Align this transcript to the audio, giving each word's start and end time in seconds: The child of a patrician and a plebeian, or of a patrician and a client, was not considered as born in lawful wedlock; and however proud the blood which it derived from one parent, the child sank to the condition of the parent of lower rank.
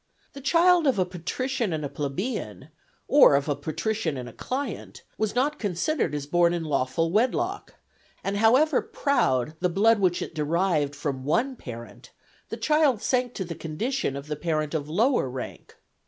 The 0.33 0.41
child 0.41 0.87
of 0.87 0.97
a 0.97 1.05
patrician 1.05 1.71
and 1.71 1.85
a 1.85 1.87
plebeian, 1.87 2.69
or 3.07 3.35
of 3.35 3.47
a 3.47 3.55
patrician 3.55 4.17
and 4.17 4.27
a 4.27 4.33
client, 4.33 5.03
was 5.15 5.35
not 5.35 5.59
considered 5.59 6.15
as 6.15 6.25
born 6.25 6.55
in 6.55 6.63
lawful 6.63 7.11
wedlock; 7.11 7.75
and 8.23 8.37
however 8.37 8.81
proud 8.81 9.53
the 9.59 9.69
blood 9.69 9.99
which 9.99 10.23
it 10.23 10.33
derived 10.33 10.95
from 10.95 11.23
one 11.23 11.55
parent, 11.55 12.09
the 12.49 12.57
child 12.57 13.03
sank 13.03 13.35
to 13.35 13.45
the 13.45 13.53
condition 13.53 14.15
of 14.15 14.25
the 14.25 14.35
parent 14.35 14.73
of 14.73 14.89
lower 14.89 15.29
rank. 15.29 15.75